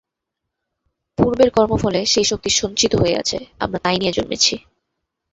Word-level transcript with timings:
পূর্বের 1.17 1.49
কর্মফলে 1.51 2.01
সে 2.05 2.21
শক্তি 2.23 2.49
সঞ্চিত 2.51 2.93
হয়ে 2.95 3.15
আছে, 3.17 3.37
আমরা 3.59 3.79
তাই 3.79 3.97
নিয়ে 3.97 4.15
জন্মেছি। 4.17 4.55